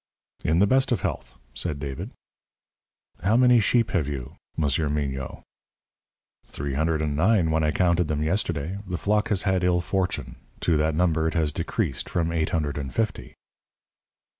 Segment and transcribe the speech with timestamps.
[0.43, 2.09] "In the best of health," said David.
[3.21, 5.43] "How many sheep have you, Monsieur Mignot?"
[6.47, 8.79] "Three hundred and nine, when I counted them yesterday.
[8.87, 10.37] The flock has had ill fortune.
[10.61, 13.35] To that number it has decreased from eight hundred and fifty."